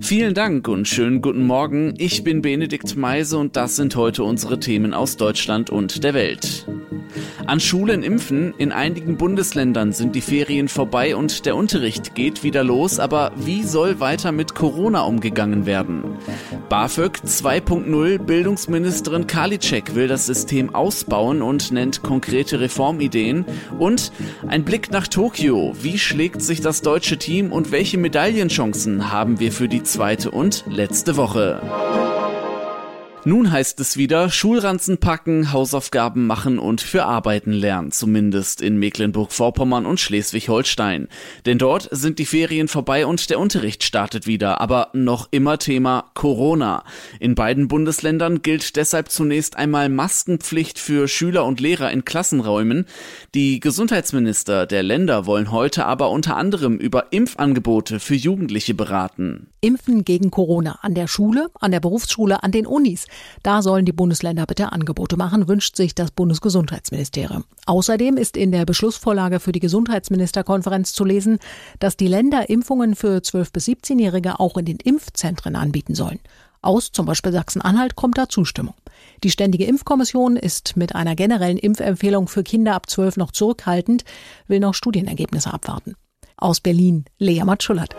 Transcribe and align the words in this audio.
Vielen 0.00 0.32
Dank 0.32 0.68
und 0.68 0.88
schönen 0.88 1.20
guten 1.20 1.46
Morgen. 1.46 1.94
Ich 1.98 2.24
bin 2.24 2.40
Benedikt 2.40 2.96
Meise 2.96 3.36
und 3.36 3.56
das 3.56 3.76
sind 3.76 3.94
heute 3.94 4.24
unsere 4.24 4.58
Themen 4.58 4.94
aus 4.94 5.16
Deutschland 5.18 5.68
und 5.68 6.02
der 6.02 6.14
Welt. 6.14 6.66
An 7.46 7.60
Schulen 7.60 8.02
impfen. 8.02 8.54
In 8.56 8.72
einigen 8.72 9.18
Bundesländern 9.18 9.92
sind 9.92 10.14
die 10.14 10.22
Ferien 10.22 10.68
vorbei 10.68 11.14
und 11.14 11.44
der 11.44 11.56
Unterricht 11.56 12.14
geht 12.14 12.42
wieder 12.42 12.64
los. 12.64 12.98
Aber 12.98 13.32
wie 13.36 13.64
soll 13.64 14.00
weiter 14.00 14.32
mit 14.32 14.54
Corona 14.54 15.02
umgegangen 15.02 15.66
werden? 15.66 16.04
BAföG 16.72 17.18
2.0 17.26 18.16
Bildungsministerin 18.16 19.26
Karliczek 19.26 19.94
will 19.94 20.08
das 20.08 20.24
System 20.24 20.74
ausbauen 20.74 21.42
und 21.42 21.70
nennt 21.70 22.02
konkrete 22.02 22.60
Reformideen. 22.60 23.44
Und 23.78 24.10
ein 24.48 24.64
Blick 24.64 24.90
nach 24.90 25.06
Tokio. 25.06 25.74
Wie 25.82 25.98
schlägt 25.98 26.40
sich 26.40 26.62
das 26.62 26.80
deutsche 26.80 27.18
Team 27.18 27.52
und 27.52 27.72
welche 27.72 27.98
Medaillenchancen 27.98 29.12
haben 29.12 29.38
wir 29.38 29.52
für 29.52 29.68
die 29.68 29.82
zweite 29.82 30.30
und 30.30 30.64
letzte 30.66 31.18
Woche? 31.18 31.60
Nun 33.24 33.52
heißt 33.52 33.78
es 33.78 33.96
wieder 33.96 34.30
Schulranzen 34.30 34.98
packen, 34.98 35.52
Hausaufgaben 35.52 36.26
machen 36.26 36.58
und 36.58 36.80
für 36.80 37.04
Arbeiten 37.04 37.52
lernen, 37.52 37.92
zumindest 37.92 38.60
in 38.60 38.78
Mecklenburg-Vorpommern 38.78 39.86
und 39.86 40.00
Schleswig-Holstein. 40.00 41.06
Denn 41.46 41.56
dort 41.56 41.88
sind 41.92 42.18
die 42.18 42.26
Ferien 42.26 42.66
vorbei 42.66 43.06
und 43.06 43.30
der 43.30 43.38
Unterricht 43.38 43.84
startet 43.84 44.26
wieder, 44.26 44.60
aber 44.60 44.88
noch 44.92 45.28
immer 45.30 45.60
Thema 45.60 46.10
Corona. 46.14 46.82
In 47.20 47.36
beiden 47.36 47.68
Bundesländern 47.68 48.42
gilt 48.42 48.74
deshalb 48.74 49.08
zunächst 49.08 49.56
einmal 49.56 49.88
Maskenpflicht 49.88 50.80
für 50.80 51.06
Schüler 51.06 51.44
und 51.44 51.60
Lehrer 51.60 51.92
in 51.92 52.04
Klassenräumen. 52.04 52.86
Die 53.36 53.60
Gesundheitsminister 53.60 54.66
der 54.66 54.82
Länder 54.82 55.26
wollen 55.26 55.52
heute 55.52 55.86
aber 55.86 56.10
unter 56.10 56.36
anderem 56.36 56.76
über 56.76 57.12
Impfangebote 57.12 58.00
für 58.00 58.16
Jugendliche 58.16 58.74
beraten. 58.74 59.46
Impfen 59.60 60.04
gegen 60.04 60.32
Corona 60.32 60.80
an 60.82 60.96
der 60.96 61.06
Schule, 61.06 61.46
an 61.60 61.70
der 61.70 61.78
Berufsschule, 61.78 62.42
an 62.42 62.50
den 62.50 62.66
Unis. 62.66 63.06
Da 63.42 63.62
sollen 63.62 63.84
die 63.84 63.92
Bundesländer 63.92 64.46
bitte 64.46 64.72
Angebote 64.72 65.16
machen, 65.16 65.48
wünscht 65.48 65.76
sich 65.76 65.94
das 65.94 66.10
Bundesgesundheitsministerium. 66.10 67.44
Außerdem 67.66 68.16
ist 68.16 68.36
in 68.36 68.52
der 68.52 68.64
Beschlussvorlage 68.64 69.40
für 69.40 69.52
die 69.52 69.60
Gesundheitsministerkonferenz 69.60 70.92
zu 70.92 71.04
lesen, 71.04 71.38
dass 71.78 71.96
die 71.96 72.08
Länder 72.08 72.48
Impfungen 72.48 72.94
für 72.94 73.18
12- 73.18 73.52
bis 73.52 73.68
17-Jährige 73.68 74.40
auch 74.40 74.56
in 74.56 74.64
den 74.64 74.78
Impfzentren 74.78 75.56
anbieten 75.56 75.94
sollen. 75.94 76.20
Aus 76.62 76.92
zum 76.92 77.06
Beispiel 77.06 77.32
Sachsen-Anhalt 77.32 77.96
kommt 77.96 78.18
da 78.18 78.28
Zustimmung. 78.28 78.74
Die 79.24 79.30
Ständige 79.30 79.64
Impfkommission 79.64 80.36
ist 80.36 80.76
mit 80.76 80.94
einer 80.94 81.16
generellen 81.16 81.58
Impfempfehlung 81.58 82.28
für 82.28 82.44
Kinder 82.44 82.74
ab 82.74 82.88
12 82.88 83.16
noch 83.16 83.32
zurückhaltend, 83.32 84.04
will 84.46 84.60
noch 84.60 84.74
Studienergebnisse 84.74 85.52
abwarten. 85.52 85.96
Aus 86.36 86.60
Berlin, 86.60 87.04
Lea 87.18 87.42
Matschullert. 87.44 87.96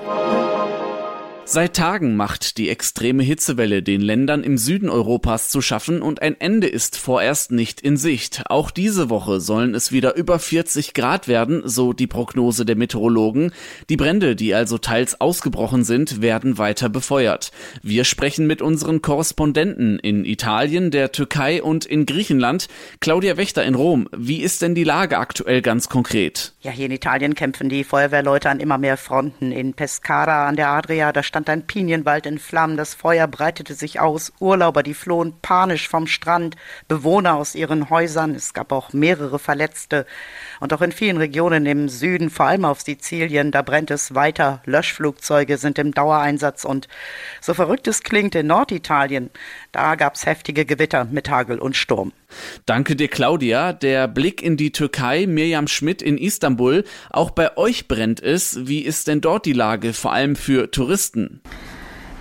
Seit 1.45 1.75
Tagen 1.75 2.15
macht 2.15 2.57
die 2.57 2.69
extreme 2.69 3.21
Hitzewelle 3.21 3.83
den 3.83 3.99
Ländern 3.99 4.45
im 4.45 4.57
Süden 4.57 4.89
Europas 4.89 5.49
zu 5.49 5.61
schaffen 5.61 6.01
und 6.01 6.21
ein 6.21 6.39
Ende 6.39 6.67
ist 6.67 6.95
vorerst 6.97 7.51
nicht 7.51 7.81
in 7.81 7.97
Sicht. 7.97 8.43
Auch 8.45 8.71
diese 8.71 9.09
Woche 9.09 9.41
sollen 9.41 9.75
es 9.75 9.91
wieder 9.91 10.15
über 10.15 10.39
40 10.39 10.93
Grad 10.93 11.27
werden, 11.27 11.61
so 11.65 11.91
die 11.91 12.07
Prognose 12.07 12.65
der 12.65 12.77
Meteorologen. 12.77 13.51
Die 13.89 13.97
Brände, 13.97 14.37
die 14.37 14.55
also 14.55 14.77
teils 14.77 15.19
ausgebrochen 15.19 15.83
sind, 15.83 16.21
werden 16.21 16.57
weiter 16.57 16.87
befeuert. 16.87 17.51
Wir 17.81 18.05
sprechen 18.05 18.47
mit 18.47 18.61
unseren 18.61 19.01
Korrespondenten 19.01 19.99
in 19.99 20.23
Italien, 20.23 20.91
der 20.91 21.11
Türkei 21.11 21.61
und 21.61 21.85
in 21.85 22.05
Griechenland. 22.05 22.69
Claudia 23.01 23.35
Wächter 23.35 23.65
in 23.65 23.75
Rom. 23.75 24.07
Wie 24.15 24.41
ist 24.41 24.61
denn 24.61 24.75
die 24.75 24.85
Lage 24.85 25.17
aktuell 25.17 25.61
ganz 25.61 25.89
konkret? 25.89 26.53
Ja, 26.61 26.71
hier 26.71 26.85
in 26.85 26.91
Italien 26.93 27.35
kämpfen 27.35 27.67
die 27.67 27.83
Feuerwehrleute 27.83 28.49
an 28.49 28.61
immer 28.61 28.77
mehr 28.77 28.95
Fronten. 28.95 29.51
In 29.51 29.73
Pescara 29.73 30.47
an 30.47 30.55
der 30.55 30.69
Adria, 30.69 31.11
da 31.11 31.21
stand 31.33 31.49
ein 31.49 31.65
Pinienwald 31.65 32.27
in 32.27 32.37
Flammen, 32.37 32.77
das 32.77 32.93
Feuer 32.93 33.25
breitete 33.25 33.73
sich 33.73 33.99
aus, 33.99 34.31
Urlauber, 34.39 34.83
die 34.83 34.93
flohen 34.93 35.33
panisch 35.41 35.89
vom 35.89 36.05
Strand, 36.05 36.55
Bewohner 36.87 37.33
aus 37.37 37.55
ihren 37.55 37.89
Häusern, 37.89 38.35
es 38.35 38.53
gab 38.53 38.71
auch 38.71 38.93
mehrere 38.93 39.39
Verletzte. 39.39 40.05
Und 40.59 40.73
auch 40.73 40.81
in 40.83 40.91
vielen 40.91 41.17
Regionen 41.17 41.65
im 41.65 41.89
Süden, 41.89 42.29
vor 42.29 42.45
allem 42.45 42.65
auf 42.65 42.81
Sizilien, 42.81 43.49
da 43.49 43.63
brennt 43.63 43.89
es 43.89 44.13
weiter, 44.13 44.61
Löschflugzeuge 44.65 45.57
sind 45.57 45.79
im 45.79 45.91
Dauereinsatz. 45.91 46.65
Und 46.65 46.87
so 47.41 47.55
verrückt 47.55 47.87
es 47.87 48.03
klingt, 48.03 48.35
in 48.35 48.45
Norditalien, 48.45 49.31
da 49.71 49.95
gab 49.95 50.13
es 50.13 50.27
heftige 50.27 50.65
Gewitter 50.65 51.05
mit 51.05 51.31
Hagel 51.31 51.57
und 51.57 51.75
Sturm. 51.75 52.13
Danke 52.65 52.95
dir, 52.95 53.07
Claudia. 53.07 53.73
Der 53.73 54.07
Blick 54.07 54.41
in 54.41 54.57
die 54.57 54.71
Türkei, 54.71 55.25
Mirjam 55.27 55.67
Schmidt 55.67 56.01
in 56.01 56.17
Istanbul. 56.17 56.83
Auch 57.09 57.31
bei 57.31 57.57
euch 57.57 57.87
brennt 57.87 58.21
es. 58.21 58.67
Wie 58.67 58.79
ist 58.79 59.07
denn 59.07 59.21
dort 59.21 59.45
die 59.45 59.53
Lage, 59.53 59.93
vor 59.93 60.13
allem 60.13 60.35
für 60.35 60.71
Touristen? 60.71 61.41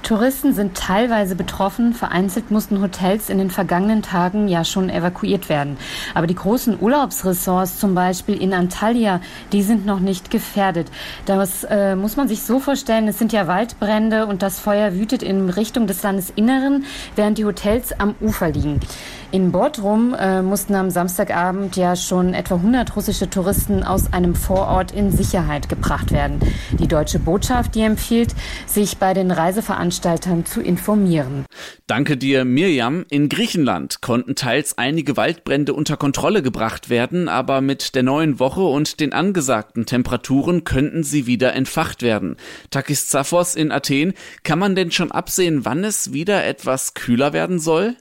Touristen 0.02 0.52
sind 0.52 0.76
teilweise 0.76 1.36
betroffen. 1.36 1.94
Vereinzelt 1.94 2.50
mussten 2.50 2.82
Hotels 2.82 3.30
in 3.30 3.38
den 3.38 3.50
vergangenen 3.50 4.02
Tagen 4.02 4.48
ja 4.48 4.64
schon 4.64 4.90
evakuiert 4.90 5.48
werden. 5.48 5.76
Aber 6.14 6.26
die 6.26 6.34
großen 6.34 6.76
Urlaubsressorts, 6.80 7.78
zum 7.78 7.94
Beispiel 7.94 8.40
in 8.40 8.52
Antalya, 8.52 9.20
die 9.52 9.62
sind 9.62 9.86
noch 9.86 10.00
nicht 10.00 10.30
gefährdet. 10.30 10.90
Das 11.24 11.64
äh, 11.64 11.94
muss 11.94 12.16
man 12.16 12.26
sich 12.26 12.42
so 12.42 12.58
vorstellen. 12.58 13.06
Es 13.06 13.18
sind 13.18 13.32
ja 13.32 13.46
Waldbrände 13.46 14.26
und 14.26 14.42
das 14.42 14.58
Feuer 14.58 14.94
wütet 14.94 15.22
in 15.22 15.48
Richtung 15.48 15.86
des 15.86 16.02
Landesinneren, 16.02 16.84
während 17.14 17.38
die 17.38 17.44
Hotels 17.44 17.92
am 17.98 18.16
Ufer 18.20 18.50
liegen. 18.50 18.80
In 19.32 19.50
Bodrum 19.50 20.14
äh, 20.14 20.42
mussten 20.42 20.74
am 20.74 20.90
Samstagabend 20.90 21.74
ja 21.76 21.96
schon 21.96 22.34
etwa 22.34 22.56
100 22.56 22.94
russische 22.94 23.30
Touristen 23.30 23.82
aus 23.82 24.12
einem 24.12 24.34
Vorort 24.34 24.92
in 24.92 25.10
Sicherheit 25.10 25.70
gebracht 25.70 26.12
werden. 26.12 26.38
Die 26.78 26.86
deutsche 26.86 27.18
Botschaft, 27.18 27.74
die 27.74 27.80
empfiehlt, 27.80 28.34
sich 28.66 28.98
bei 28.98 29.14
den 29.14 29.30
Reiseveranstaltern 29.30 30.44
zu 30.44 30.60
informieren. 30.60 31.46
Danke 31.86 32.18
dir, 32.18 32.44
Mirjam. 32.44 33.06
In 33.08 33.30
Griechenland 33.30 34.02
konnten 34.02 34.34
teils 34.34 34.76
einige 34.76 35.16
Waldbrände 35.16 35.72
unter 35.72 35.96
Kontrolle 35.96 36.42
gebracht 36.42 36.90
werden, 36.90 37.30
aber 37.30 37.62
mit 37.62 37.94
der 37.94 38.02
neuen 38.02 38.38
Woche 38.38 38.60
und 38.60 39.00
den 39.00 39.14
angesagten 39.14 39.86
Temperaturen 39.86 40.64
könnten 40.64 41.04
sie 41.04 41.26
wieder 41.26 41.54
entfacht 41.54 42.02
werden. 42.02 42.36
Takis 42.68 43.08
Zaphos 43.08 43.54
in 43.54 43.72
Athen, 43.72 44.12
kann 44.42 44.58
man 44.58 44.74
denn 44.74 44.90
schon 44.90 45.10
absehen, 45.10 45.64
wann 45.64 45.84
es 45.84 46.12
wieder 46.12 46.44
etwas 46.44 46.92
kühler 46.92 47.32
werden 47.32 47.58
soll? 47.58 47.96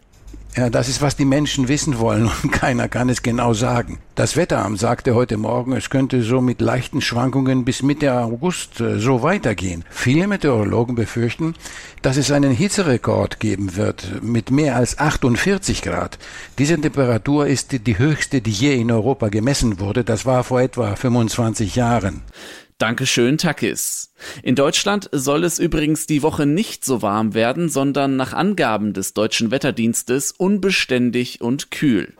Ja, 0.55 0.69
das 0.69 0.89
ist, 0.89 1.01
was 1.01 1.15
die 1.15 1.23
Menschen 1.23 1.69
wissen 1.69 1.97
wollen 1.97 2.29
und 2.43 2.51
keiner 2.51 2.89
kann 2.89 3.07
es 3.07 3.21
genau 3.21 3.53
sagen. 3.53 3.99
Das 4.15 4.35
Wetteramt 4.35 4.79
sagte 4.79 5.15
heute 5.15 5.37
Morgen, 5.37 5.71
es 5.71 5.89
könnte 5.89 6.23
so 6.23 6.41
mit 6.41 6.59
leichten 6.59 6.99
Schwankungen 6.99 7.63
bis 7.63 7.83
Mitte 7.83 8.13
August 8.13 8.81
äh, 8.81 8.99
so 8.99 9.23
weitergehen. 9.23 9.85
Viele 9.89 10.27
Meteorologen 10.27 10.95
befürchten, 10.95 11.55
dass 12.01 12.17
es 12.17 12.31
einen 12.31 12.51
Hitzerekord 12.51 13.39
geben 13.39 13.77
wird 13.77 14.21
mit 14.21 14.51
mehr 14.51 14.75
als 14.75 14.99
48 14.99 15.81
Grad. 15.83 16.19
Diese 16.57 16.79
Temperatur 16.79 17.47
ist 17.47 17.87
die 17.87 17.97
höchste, 17.97 18.41
die 18.41 18.51
je 18.51 18.75
in 18.75 18.91
Europa 18.91 19.29
gemessen 19.29 19.79
wurde. 19.79 20.03
Das 20.03 20.25
war 20.25 20.43
vor 20.43 20.59
etwa 20.59 20.97
25 20.97 21.75
Jahren. 21.75 22.23
Dankeschön, 22.81 23.37
Takis. 23.37 24.11
In 24.41 24.55
Deutschland 24.55 25.07
soll 25.11 25.43
es 25.43 25.59
übrigens 25.59 26.07
die 26.07 26.23
Woche 26.23 26.47
nicht 26.47 26.83
so 26.83 27.03
warm 27.03 27.35
werden, 27.35 27.69
sondern 27.69 28.15
nach 28.15 28.33
Angaben 28.33 28.93
des 28.93 29.13
deutschen 29.13 29.51
Wetterdienstes 29.51 30.31
unbeständig 30.41 31.39
und 31.39 31.69
kühl. 31.69 32.15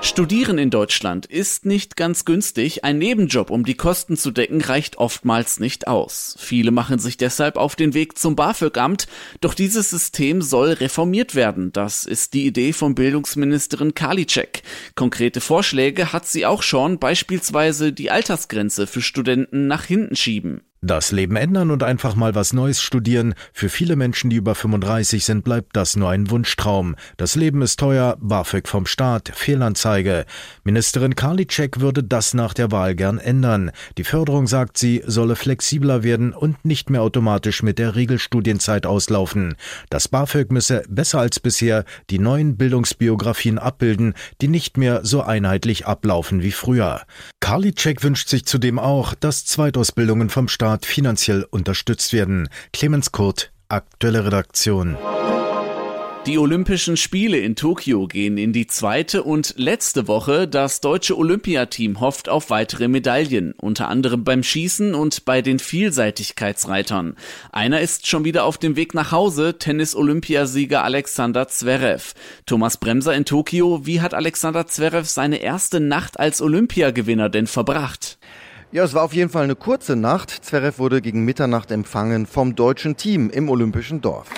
Studieren 0.00 0.56
in 0.56 0.70
Deutschland 0.70 1.26
ist 1.26 1.66
nicht 1.66 1.96
ganz 1.96 2.24
günstig. 2.24 2.84
Ein 2.84 2.96
Nebenjob, 2.96 3.50
um 3.50 3.66
die 3.66 3.76
Kosten 3.76 4.16
zu 4.16 4.30
decken, 4.30 4.62
reicht 4.62 4.96
oftmals 4.96 5.60
nicht 5.60 5.88
aus. 5.88 6.36
Viele 6.38 6.70
machen 6.70 6.98
sich 6.98 7.18
deshalb 7.18 7.56
auf 7.56 7.76
den 7.76 7.92
Weg 7.92 8.16
zum 8.16 8.34
BAföG-Amt. 8.34 9.08
Doch 9.42 9.52
dieses 9.52 9.90
System 9.90 10.40
soll 10.40 10.70
reformiert 10.70 11.34
werden. 11.34 11.70
Das 11.72 12.06
ist 12.06 12.32
die 12.32 12.46
Idee 12.46 12.72
von 12.72 12.94
Bildungsministerin 12.94 13.92
Karliczek. 13.94 14.62
Konkrete 14.94 15.42
Vorschläge 15.42 16.14
hat 16.14 16.26
sie 16.26 16.46
auch 16.46 16.62
schon, 16.62 16.98
beispielsweise 16.98 17.92
die 17.92 18.10
Altersgrenze 18.10 18.86
für 18.86 19.02
Studenten 19.02 19.66
nach 19.66 19.84
hinten 19.84 20.16
schieben. 20.16 20.62
Das 20.82 21.10
Leben 21.10 21.36
ändern 21.36 21.70
und 21.70 21.82
einfach 21.82 22.16
mal 22.16 22.34
was 22.34 22.52
Neues 22.52 22.82
studieren. 22.82 23.34
Für 23.54 23.70
viele 23.70 23.96
Menschen, 23.96 24.28
die 24.28 24.36
über 24.36 24.54
35 24.54 25.24
sind, 25.24 25.42
bleibt 25.42 25.74
das 25.74 25.96
nur 25.96 26.10
ein 26.10 26.30
Wunschtraum. 26.30 26.96
Das 27.16 27.34
Leben 27.34 27.62
ist 27.62 27.80
teuer, 27.80 28.18
BAföG 28.20 28.68
vom 28.68 28.84
Staat, 28.84 29.32
Fehlanzeige. 29.34 30.26
Ministerin 30.64 31.14
Karliczek 31.14 31.80
würde 31.80 32.04
das 32.04 32.34
nach 32.34 32.52
der 32.52 32.72
Wahl 32.72 32.94
gern 32.94 33.18
ändern. 33.18 33.70
Die 33.96 34.04
Förderung, 34.04 34.46
sagt 34.46 34.76
sie, 34.76 35.02
solle 35.06 35.34
flexibler 35.34 36.02
werden 36.02 36.34
und 36.34 36.62
nicht 36.66 36.90
mehr 36.90 37.02
automatisch 37.02 37.62
mit 37.62 37.78
der 37.78 37.96
Regelstudienzeit 37.96 38.84
auslaufen. 38.84 39.56
Das 39.88 40.08
BAföG 40.08 40.52
müsse 40.52 40.82
besser 40.90 41.20
als 41.20 41.40
bisher 41.40 41.84
die 42.10 42.18
neuen 42.18 42.58
Bildungsbiografien 42.58 43.58
abbilden, 43.58 44.12
die 44.42 44.48
nicht 44.48 44.76
mehr 44.76 45.00
so 45.04 45.22
einheitlich 45.22 45.86
ablaufen 45.86 46.42
wie 46.42 46.52
früher. 46.52 47.00
Karliczek 47.40 48.02
wünscht 48.02 48.28
sich 48.28 48.44
zudem 48.44 48.78
auch, 48.78 49.14
dass 49.14 49.46
Zweitausbildungen 49.46 50.28
vom 50.28 50.48
Staat 50.48 50.65
Staat 50.66 50.84
finanziell 50.84 51.46
unterstützt 51.48 52.12
werden. 52.12 52.48
Clemens 52.72 53.12
Kurt, 53.12 53.52
aktuelle 53.68 54.24
Redaktion. 54.24 54.96
Die 56.26 56.38
Olympischen 56.38 56.96
Spiele 56.96 57.38
in 57.38 57.54
Tokio 57.54 58.08
gehen 58.08 58.36
in 58.36 58.52
die 58.52 58.66
zweite 58.66 59.22
und 59.22 59.54
letzte 59.56 60.08
Woche. 60.08 60.48
Das 60.48 60.80
deutsche 60.80 61.16
Olympiateam 61.16 62.00
hofft 62.00 62.28
auf 62.28 62.50
weitere 62.50 62.88
Medaillen, 62.88 63.52
unter 63.52 63.86
anderem 63.86 64.24
beim 64.24 64.42
Schießen 64.42 64.96
und 64.96 65.24
bei 65.24 65.40
den 65.40 65.60
Vielseitigkeitsreitern. 65.60 67.14
Einer 67.52 67.80
ist 67.80 68.08
schon 68.08 68.24
wieder 68.24 68.42
auf 68.42 68.58
dem 68.58 68.74
Weg 68.74 68.92
nach 68.92 69.12
Hause, 69.12 69.58
Tennis-Olympiasieger 69.60 70.82
Alexander 70.82 71.46
Zverev. 71.46 72.14
Thomas 72.44 72.78
Bremser 72.78 73.14
in 73.14 73.24
Tokio, 73.24 73.86
wie 73.86 74.00
hat 74.00 74.14
Alexander 74.14 74.66
Zverev 74.66 75.08
seine 75.08 75.36
erste 75.36 75.78
Nacht 75.78 76.18
als 76.18 76.42
Olympiagewinner 76.42 77.28
denn 77.28 77.46
verbracht? 77.46 78.05
Ja, 78.76 78.84
es 78.84 78.92
war 78.92 79.04
auf 79.04 79.14
jeden 79.14 79.30
Fall 79.30 79.44
eine 79.44 79.56
kurze 79.56 79.96
Nacht. 79.96 80.28
Zverev 80.28 80.78
wurde 80.78 81.00
gegen 81.00 81.24
Mitternacht 81.24 81.70
empfangen 81.70 82.26
vom 82.26 82.54
deutschen 82.54 82.94
Team 82.98 83.30
im 83.30 83.48
Olympischen 83.48 84.02
Dorf. 84.02 84.28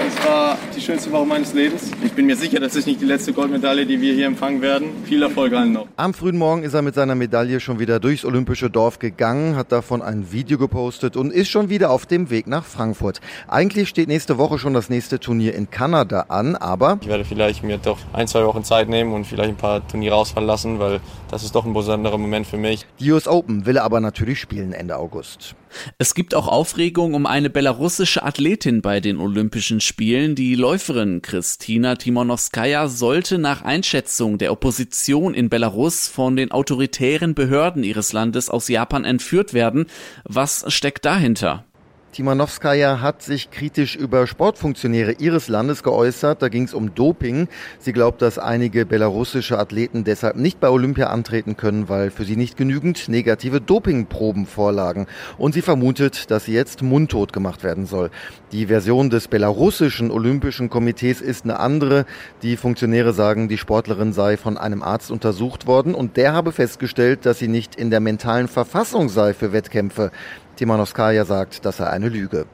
Es 0.00 0.24
war 0.24 0.47
die 0.76 0.80
schönste 0.80 1.10
Woche 1.10 1.26
meines 1.26 1.54
Lebens. 1.54 1.90
Ich 2.04 2.12
bin 2.12 2.26
mir 2.26 2.36
sicher, 2.36 2.60
das 2.60 2.76
ist 2.76 2.86
nicht 2.86 3.00
die 3.00 3.04
letzte 3.04 3.32
Goldmedaille, 3.32 3.86
die 3.86 4.00
wir 4.00 4.14
hier 4.14 4.26
empfangen 4.26 4.62
werden. 4.62 4.90
Viel 5.04 5.22
Erfolg 5.22 5.52
allen 5.52 5.72
noch. 5.72 5.88
Am 5.96 6.14
frühen 6.14 6.38
Morgen 6.38 6.62
ist 6.62 6.74
er 6.74 6.82
mit 6.82 6.94
seiner 6.94 7.14
Medaille 7.14 7.60
schon 7.60 7.78
wieder 7.78 8.00
durchs 8.00 8.24
Olympische 8.24 8.70
Dorf 8.70 8.98
gegangen, 8.98 9.56
hat 9.56 9.72
davon 9.72 10.02
ein 10.02 10.30
Video 10.32 10.58
gepostet 10.58 11.16
und 11.16 11.32
ist 11.32 11.48
schon 11.48 11.68
wieder 11.68 11.90
auf 11.90 12.06
dem 12.06 12.30
Weg 12.30 12.46
nach 12.46 12.64
Frankfurt. 12.64 13.20
Eigentlich 13.48 13.88
steht 13.88 14.08
nächste 14.08 14.38
Woche 14.38 14.58
schon 14.58 14.74
das 14.74 14.88
nächste 14.88 15.18
Turnier 15.18 15.54
in 15.54 15.70
Kanada 15.70 16.26
an, 16.28 16.54
aber 16.56 16.98
ich 17.00 17.08
werde 17.08 17.24
vielleicht 17.24 17.64
mir 17.64 17.78
doch 17.78 17.98
ein, 18.12 18.28
zwei 18.28 18.44
Wochen 18.44 18.64
Zeit 18.64 18.88
nehmen 18.88 19.12
und 19.12 19.26
vielleicht 19.26 19.50
ein 19.50 19.56
paar 19.56 19.86
Turniere 19.88 20.14
ausfallen 20.14 20.46
lassen, 20.46 20.78
weil 20.78 21.00
das 21.30 21.42
ist 21.42 21.54
doch 21.54 21.64
ein 21.64 21.74
besonderer 21.74 22.18
Moment 22.18 22.46
für 22.46 22.56
mich. 22.56 22.86
Die 23.00 23.10
US 23.10 23.26
Open 23.26 23.66
will 23.66 23.76
er 23.76 23.84
aber 23.84 24.00
natürlich 24.00 24.40
spielen 24.40 24.72
Ende 24.72 24.96
August. 24.96 25.54
Es 25.98 26.14
gibt 26.14 26.34
auch 26.34 26.48
Aufregung 26.48 27.14
um 27.14 27.26
eine 27.26 27.50
belarussische 27.50 28.22
Athletin 28.22 28.82
bei 28.82 29.00
den 29.00 29.18
Olympischen 29.18 29.80
Spielen. 29.80 30.34
Die 30.34 30.47
Läuferin 30.54 31.22
Kristina 31.22 31.96
Timonowskaja 31.96 32.88
sollte 32.88 33.38
nach 33.38 33.62
Einschätzung 33.62 34.38
der 34.38 34.52
Opposition 34.52 35.34
in 35.34 35.48
Belarus 35.48 36.08
von 36.08 36.36
den 36.36 36.50
autoritären 36.50 37.34
Behörden 37.34 37.84
ihres 37.84 38.12
Landes 38.12 38.48
aus 38.50 38.68
Japan 38.68 39.04
entführt 39.04 39.54
werden. 39.54 39.86
Was 40.24 40.64
steckt 40.72 41.04
dahinter? 41.04 41.64
Timanowskaja 42.12 43.00
hat 43.00 43.22
sich 43.22 43.50
kritisch 43.50 43.94
über 43.94 44.26
Sportfunktionäre 44.26 45.12
ihres 45.12 45.48
Landes 45.48 45.82
geäußert. 45.82 46.42
Da 46.42 46.48
ging 46.48 46.64
es 46.64 46.74
um 46.74 46.94
Doping. 46.94 47.48
Sie 47.78 47.92
glaubt, 47.92 48.22
dass 48.22 48.38
einige 48.38 48.86
belarussische 48.86 49.58
Athleten 49.58 50.04
deshalb 50.04 50.36
nicht 50.36 50.58
bei 50.58 50.70
Olympia 50.70 51.08
antreten 51.08 51.56
können, 51.56 51.88
weil 51.88 52.10
für 52.10 52.24
sie 52.24 52.36
nicht 52.36 52.56
genügend 52.56 53.08
negative 53.08 53.60
Dopingproben 53.60 54.46
vorlagen. 54.46 55.06
Und 55.36 55.52
sie 55.52 55.62
vermutet, 55.62 56.30
dass 56.30 56.46
sie 56.46 56.54
jetzt 56.54 56.82
mundtot 56.82 57.32
gemacht 57.32 57.62
werden 57.62 57.86
soll. 57.86 58.10
Die 58.52 58.66
Version 58.66 59.10
des 59.10 59.28
belarussischen 59.28 60.10
Olympischen 60.10 60.70
Komitees 60.70 61.20
ist 61.20 61.44
eine 61.44 61.60
andere. 61.60 62.06
Die 62.42 62.56
Funktionäre 62.56 63.12
sagen, 63.12 63.48
die 63.48 63.58
Sportlerin 63.58 64.12
sei 64.12 64.36
von 64.38 64.56
einem 64.56 64.82
Arzt 64.82 65.10
untersucht 65.10 65.66
worden 65.66 65.94
und 65.94 66.16
der 66.16 66.32
habe 66.32 66.52
festgestellt, 66.52 67.26
dass 67.26 67.38
sie 67.38 67.48
nicht 67.48 67.76
in 67.76 67.90
der 67.90 68.00
mentalen 68.00 68.48
Verfassung 68.48 69.08
sei 69.08 69.34
für 69.34 69.52
Wettkämpfe. 69.52 70.10
Timanowskaja 70.58 71.24
sagt, 71.24 71.64
das 71.64 71.76
sei 71.76 71.86
eine 71.86 72.08
Lüge. 72.08 72.46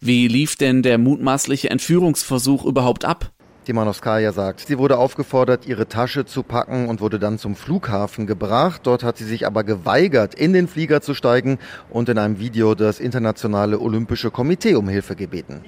Wie 0.00 0.26
lief 0.26 0.56
denn 0.56 0.82
der 0.82 0.98
mutmaßliche 0.98 1.70
Entführungsversuch 1.70 2.64
überhaupt 2.64 3.04
ab? 3.04 3.30
Timanowskaja 3.64 4.32
sagt, 4.32 4.66
sie 4.66 4.78
wurde 4.78 4.96
aufgefordert, 4.96 5.66
ihre 5.66 5.86
Tasche 5.86 6.24
zu 6.24 6.42
packen 6.42 6.88
und 6.88 7.00
wurde 7.00 7.18
dann 7.18 7.38
zum 7.38 7.54
Flughafen 7.54 8.26
gebracht. 8.26 8.80
Dort 8.84 9.04
hat 9.04 9.18
sie 9.18 9.24
sich 9.24 9.46
aber 9.46 9.62
geweigert, 9.62 10.34
in 10.34 10.52
den 10.52 10.66
Flieger 10.66 11.00
zu 11.00 11.14
steigen 11.14 11.58
und 11.90 12.08
in 12.08 12.18
einem 12.18 12.40
Video 12.40 12.74
das 12.74 12.98
Internationale 12.98 13.78
Olympische 13.78 14.30
Komitee 14.30 14.74
um 14.74 14.88
Hilfe 14.88 15.14
gebeten. 15.14 15.60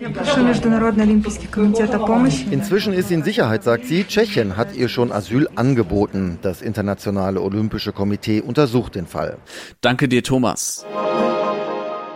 Inzwischen 2.51 2.95
ist 2.95 3.09
sie 3.09 3.15
in 3.15 3.23
Sicherheit, 3.23 3.63
sagt 3.63 3.85
sie. 3.85 4.05
Tschechien 4.05 4.57
hat 4.57 4.75
ihr 4.75 4.89
schon 4.89 5.13
Asyl 5.13 5.49
angeboten. 5.55 6.39
Das 6.43 6.63
Internationale 6.63 7.41
Olympische 7.41 7.93
Komitee 7.93 8.41
untersucht 8.41 8.95
den 8.95 9.07
Fall. 9.07 9.37
Danke 9.83 10.09
dir, 10.09 10.25
Thomas. 10.25 10.87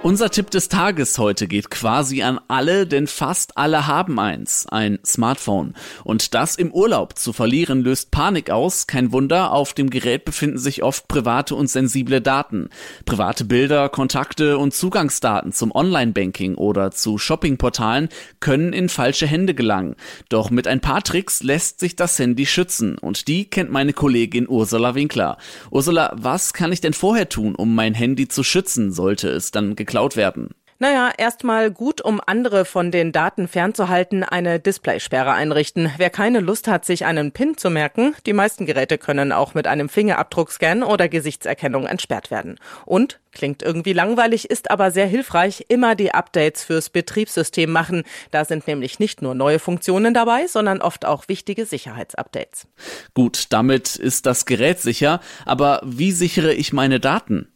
Unser 0.05 0.29
Tipp 0.29 0.51
des 0.51 0.69
Tages 0.69 1.17
heute 1.17 1.49
geht 1.49 1.71
quasi 1.71 2.23
an 2.23 2.39
alle, 2.47 2.87
denn 2.87 3.07
fast 3.07 3.57
alle 3.57 3.87
haben 3.87 4.21
eins, 4.21 4.67
ein 4.67 4.99
Smartphone. 5.03 5.73
Und 6.05 6.35
das 6.35 6.57
im 6.57 6.75
Urlaub 6.75 7.17
zu 7.17 7.33
verlieren 7.33 7.81
löst 7.81 8.11
Panik 8.11 8.51
aus. 8.51 8.87
Kein 8.87 9.13
Wunder, 9.13 9.53
auf 9.53 9.73
dem 9.73 9.89
Gerät 9.89 10.27
befinden 10.27 10.59
sich 10.59 10.83
oft 10.83 11.09
private 11.09 11.55
und 11.55 11.69
sensible 11.69 12.21
Daten. 12.21 12.69
Private 13.07 13.47
Bilder, 13.47 13.89
Kontakte 13.89 14.59
und 14.59 14.75
Zugangsdaten 14.75 15.53
zum 15.53 15.75
Online-Banking 15.75 16.57
oder 16.57 16.91
zu 16.91 17.17
Shoppingportalen 17.17 18.11
können 18.41 18.75
in 18.75 18.91
falsche 18.91 19.27
Hände 19.27 19.55
gelangen. 19.55 19.97
Doch 20.29 20.51
mit 20.51 20.69
ein 20.69 20.83
paar 20.83 21.03
Tricks 21.03 21.43
lässt 21.43 21.81
sich 21.81 21.97
das 21.97 22.19
Handy 22.19 22.45
schützen. 22.45 22.99
Und 22.99 23.27
die 23.27 23.47
kennt 23.47 23.73
meine 23.73 23.95
Kollegin 23.95 24.51
Ursula 24.51 24.95
Winkler. 24.95 25.39
Ursula, 25.71 26.13
was 26.15 26.53
kann 26.53 26.73
ich 26.73 26.83
denn 26.83 26.93
vorher 26.93 27.31
tun, 27.31 27.55
um 27.55 27.75
mein 27.75 27.95
Handy 27.95 28.29
zu 28.29 28.43
schützen, 28.43 28.93
sollte 28.93 29.31
es 29.31 29.51
dann 29.51 29.77
geklaut 29.77 29.94
geklaut 29.95 30.17
werden. 30.17 30.51
Naja, 30.81 31.13
erstmal 31.17 31.71
gut, 31.71 32.01
um 32.01 32.21
andere 32.27 32.65
von 32.65 32.91
den 32.91 33.13
Daten 33.13 33.47
fernzuhalten, 33.47 34.25
eine 34.25 34.59
Displaysperre 34.59 35.33
einrichten. 35.33 35.93
Wer 35.99 36.11
keine 36.11 36.41
Lust 36.41 36.67
hat, 36.67 36.85
sich 36.85 37.07
einen 37.07 37.31
PIN 37.31 37.57
zu 37.57 37.71
merken, 37.71 38.15
die 38.27 38.33
meisten 38.33 38.67
Geräte 38.67 38.99
können 38.99 39.31
auch 39.31 39.55
mit 39.55 39.69
einem 39.69 39.89
Fingerabdruckscan 39.89 40.83
oder 40.83 41.09
Gesichtserkennung 41.09 41.87
entsperrt 41.87 42.33
werden. 42.33 42.59
Und, 42.85 43.21
klingt 43.31 43.63
irgendwie 43.63 43.93
langweilig, 43.93 44.51
ist 44.51 44.69
aber 44.73 44.91
sehr 44.91 45.07
hilfreich, 45.07 45.65
immer 45.69 45.95
die 45.95 46.13
Updates 46.13 46.65
fürs 46.65 46.91
Betriebssystem 46.91 47.71
machen. 47.71 48.03
Da 48.33 48.45
sind 48.45 48.67
nämlich 48.67 48.99
nicht 48.99 49.23
nur 49.23 49.37
neue 49.37 49.61
Funktionen 49.61 50.13
dabei, 50.13 50.49
sondern 50.49 50.83
oft 50.83 51.05
auch 51.05 51.29
wichtige 51.29 51.67
Sicherheitsupdates. 51.67 52.67
Gut, 53.15 53.47
damit 53.51 53.95
ist 53.95 54.27
das 54.27 54.45
Gerät 54.45 54.81
sicher, 54.81 55.21
aber 55.47 55.81
wie 55.85 56.11
sichere 56.11 56.53
ich 56.53 56.73
meine 56.73 56.99
Daten? 56.99 57.49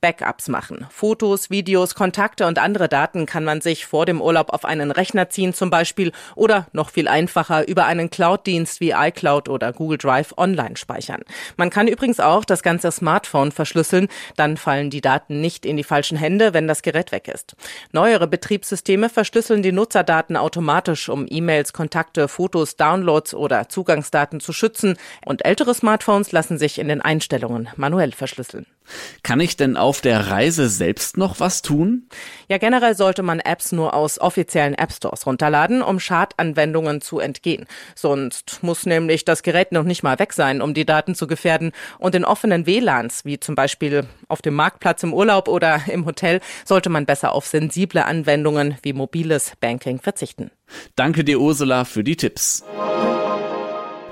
Backups 0.00 0.48
machen. 0.48 0.86
Fotos, 0.90 1.50
Videos, 1.50 1.94
Kontakte 1.94 2.46
und 2.46 2.58
andere 2.58 2.88
Daten 2.88 3.26
kann 3.26 3.44
man 3.44 3.60
sich 3.60 3.86
vor 3.86 4.06
dem 4.06 4.20
Urlaub 4.20 4.50
auf 4.50 4.64
einen 4.64 4.90
Rechner 4.90 5.30
ziehen 5.30 5.54
zum 5.54 5.70
Beispiel 5.70 6.12
oder 6.34 6.66
noch 6.72 6.90
viel 6.90 7.08
einfacher 7.08 7.66
über 7.66 7.86
einen 7.86 8.10
Cloud-Dienst 8.10 8.80
wie 8.80 8.90
iCloud 8.90 9.48
oder 9.48 9.72
Google 9.72 9.98
Drive 9.98 10.34
online 10.36 10.76
speichern. 10.76 11.22
Man 11.56 11.70
kann 11.70 11.88
übrigens 11.88 12.20
auch 12.20 12.44
das 12.44 12.62
ganze 12.62 12.92
Smartphone 12.92 13.52
verschlüsseln, 13.52 14.08
dann 14.36 14.56
fallen 14.56 14.90
die 14.90 15.00
Daten 15.00 15.40
nicht 15.40 15.66
in 15.66 15.76
die 15.76 15.84
falschen 15.84 16.16
Hände, 16.16 16.54
wenn 16.54 16.68
das 16.68 16.82
Gerät 16.82 17.12
weg 17.12 17.28
ist. 17.28 17.56
Neuere 17.92 18.26
Betriebssysteme 18.26 19.08
verschlüsseln 19.08 19.62
die 19.62 19.72
Nutzerdaten 19.72 20.36
automatisch, 20.36 21.08
um 21.08 21.26
E-Mails, 21.28 21.72
Kontakte, 21.72 22.28
Fotos, 22.28 22.76
Downloads 22.76 23.34
oder 23.34 23.68
Zugangsdaten 23.68 24.40
zu 24.40 24.52
schützen 24.52 24.96
und 25.24 25.44
ältere 25.44 25.74
Smartphones 25.74 26.32
lassen 26.32 26.58
sich 26.58 26.78
in 26.78 26.88
den 26.88 27.00
Einstellungen 27.00 27.68
manuell 27.76 28.12
verschlüsseln. 28.12 28.66
Kann 29.22 29.40
ich 29.40 29.56
denn 29.56 29.76
auf 29.76 30.00
der 30.00 30.28
Reise 30.28 30.68
selbst 30.68 31.16
noch 31.16 31.40
was 31.40 31.62
tun? 31.62 32.08
Ja, 32.48 32.58
generell 32.58 32.94
sollte 32.94 33.22
man 33.22 33.40
Apps 33.40 33.72
nur 33.72 33.94
aus 33.94 34.20
offiziellen 34.20 34.74
App 34.74 34.92
Stores 34.92 35.26
runterladen, 35.26 35.82
um 35.82 36.00
Schadanwendungen 36.00 37.00
zu 37.00 37.18
entgehen. 37.18 37.66
Sonst 37.94 38.58
muss 38.62 38.86
nämlich 38.86 39.24
das 39.24 39.42
Gerät 39.42 39.72
noch 39.72 39.84
nicht 39.84 40.02
mal 40.02 40.18
weg 40.18 40.32
sein, 40.32 40.62
um 40.62 40.74
die 40.74 40.86
Daten 40.86 41.14
zu 41.14 41.26
gefährden. 41.26 41.72
Und 41.98 42.14
in 42.14 42.24
offenen 42.24 42.66
WLANs, 42.66 43.24
wie 43.24 43.40
zum 43.40 43.54
Beispiel 43.54 44.06
auf 44.28 44.42
dem 44.42 44.54
Marktplatz 44.54 45.02
im 45.02 45.14
Urlaub 45.14 45.48
oder 45.48 45.80
im 45.86 46.06
Hotel, 46.06 46.40
sollte 46.64 46.88
man 46.90 47.06
besser 47.06 47.32
auf 47.32 47.46
sensible 47.46 48.04
Anwendungen 48.04 48.76
wie 48.82 48.92
mobiles 48.92 49.52
Banking 49.60 50.00
verzichten. 50.00 50.50
Danke 50.94 51.24
dir, 51.24 51.40
Ursula, 51.40 51.84
für 51.84 52.04
die 52.04 52.16
Tipps. 52.16 52.64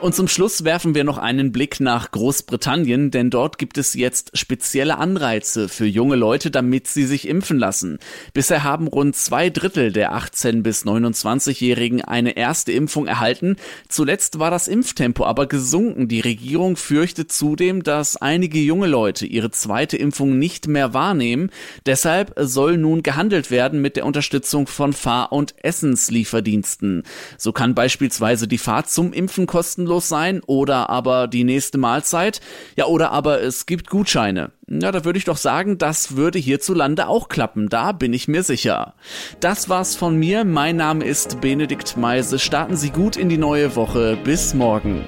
Und 0.05 0.15
zum 0.15 0.29
Schluss 0.29 0.65
werfen 0.65 0.95
wir 0.95 1.03
noch 1.03 1.17
einen 1.17 1.51
Blick 1.51 1.81
nach 1.81 2.11
Großbritannien, 2.11 3.11
denn 3.11 3.31
dort 3.31 3.57
gibt 3.57 3.79
es 3.79 3.95
jetzt 3.95 4.37
spezielle 4.37 4.99
Anreize 4.99 5.67
für 5.67 5.87
junge 5.87 6.15
Leute, 6.15 6.51
damit 6.51 6.89
sie 6.89 7.07
sich 7.07 7.27
impfen 7.27 7.59
lassen. 7.59 7.99
Bisher 8.35 8.65
haben 8.65 8.87
rund 8.87 9.17
zwei 9.17 9.49
Drittel 9.49 9.93
der 9.93 10.13
18 10.13 10.63
bis 10.63 10.85
29-Jährigen 10.85 12.05
eine 12.05 12.37
erste 12.37 12.71
Impfung 12.71 13.07
erhalten. 13.07 13.57
Zuletzt 13.89 14.39
war 14.39 14.51
das 14.51 14.69
Impftempo 14.69 15.25
aber 15.25 15.47
gesunken. 15.47 16.07
Die 16.07 16.21
Regierung 16.21 16.77
fürchtet 16.77 17.33
zudem, 17.33 17.83
dass 17.83 18.19
einige 18.19 18.59
junge 18.59 18.89
Leute 18.89 19.25
ihre 19.25 19.53
zweite 19.53 19.97
Impfung 19.97 20.39
nicht 20.39 20.69
mehr 20.69 20.93
wahrnehmen. 20.93 21.49
Deshalb 21.87 22.35
soll 22.37 22.77
nun 22.77 23.03
gehandelt 23.03 23.51
werden 23.51 23.81
mit 23.81 23.97
der 23.97 24.05
Unterstützung 24.05 24.67
von 24.67 24.93
Fahr- 24.93 25.33
und 25.33 25.55
Essenslieferdiensten. 25.65 27.05
So 27.39 27.53
kann 27.53 27.75
beispielsweise 27.75 28.47
die 28.47 28.59
Fahrt 28.59 28.91
zum 28.91 29.15
Impfen 29.15 29.47
kostenlos 29.47 29.94
kostenlos 29.95 30.09
sein 30.09 30.41
oder 30.47 30.91
aber 30.91 31.29
die 31.29 31.45
nächste 31.45 31.79
Mahlzeit. 31.79 32.41
Ja, 32.77 32.87
oder 32.87 33.11
aber 33.11 33.43
es 33.43 33.67
gibt 33.67 33.91
Gutscheine. 33.91 34.51
Ja, 34.69 34.93
da 34.93 35.05
würde 35.05 35.19
ich 35.19 35.25
doch 35.25 35.37
sagen, 35.37 35.79
das 35.79 36.17
würde 36.17 36.39
hierzulande 36.39 37.07
auch 37.09 37.29
klappen. 37.29 37.69
Da 37.69 37.93
bin 37.93 38.13
ich 38.13 38.29
mir 38.29 38.43
sicher. 38.43 38.95
Das 39.41 39.69
war's 39.69 39.95
von 39.97 40.17
mir. 40.17 40.45
Mein 40.45 40.77
Name 40.77 41.05
ist 41.05 41.41
Benedikt 41.41 41.97
Meise. 41.97 42.39
Starten 42.39 42.77
Sie 42.77 42.91
gut 42.91 43.17
in 43.17 43.29
die 43.29 43.39
neue 43.39 43.77
Woche. 43.77 44.17
Bis 44.25 44.55
morgen. 44.55 45.05